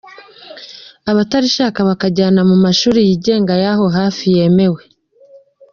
Abatarishaka 1.11 1.79
bakabajyana 1.87 2.41
mu 2.49 2.57
mashuri 2.65 2.99
yigenga 3.07 3.53
y’aho 3.63 3.85
hafi 3.97 4.25
yemewe. 4.35 4.81